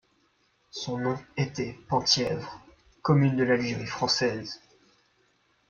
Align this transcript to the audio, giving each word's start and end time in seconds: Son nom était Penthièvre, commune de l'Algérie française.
Son 0.71 0.97
nom 0.97 1.15
était 1.37 1.77
Penthièvre, 1.87 2.59
commune 3.03 3.35
de 3.35 3.43
l'Algérie 3.43 3.85
française. 3.85 4.59